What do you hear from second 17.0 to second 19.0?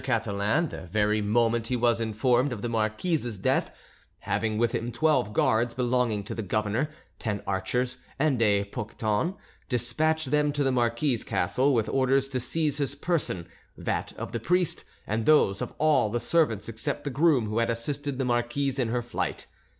the groom who had assisted the marquise in